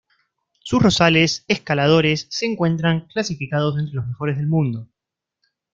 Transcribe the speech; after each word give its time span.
Sus 0.63 0.81
rosales 0.81 1.45
escaladores 1.47 2.25
se 2.31 2.47
encuentran 2.47 3.01
clasificados 3.05 3.77
entre 3.77 3.93
los 3.93 4.07
mejores 4.07 4.37
en 4.37 4.41
el 4.41 4.47
mundo. 4.47 4.87